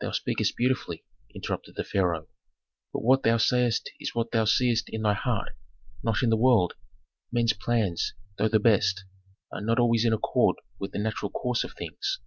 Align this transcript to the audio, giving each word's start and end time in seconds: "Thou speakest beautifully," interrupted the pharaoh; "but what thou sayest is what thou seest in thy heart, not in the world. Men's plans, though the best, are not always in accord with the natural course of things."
"Thou 0.00 0.12
speakest 0.12 0.56
beautifully," 0.56 1.04
interrupted 1.34 1.74
the 1.76 1.84
pharaoh; 1.84 2.28
"but 2.90 3.00
what 3.02 3.22
thou 3.22 3.36
sayest 3.36 3.90
is 4.00 4.14
what 4.14 4.30
thou 4.30 4.46
seest 4.46 4.88
in 4.88 5.02
thy 5.02 5.12
heart, 5.12 5.50
not 6.02 6.22
in 6.22 6.30
the 6.30 6.38
world. 6.38 6.72
Men's 7.30 7.52
plans, 7.52 8.14
though 8.38 8.48
the 8.48 8.60
best, 8.60 9.04
are 9.52 9.60
not 9.60 9.78
always 9.78 10.06
in 10.06 10.14
accord 10.14 10.56
with 10.78 10.92
the 10.92 10.98
natural 10.98 11.30
course 11.30 11.64
of 11.64 11.74
things." 11.74 12.18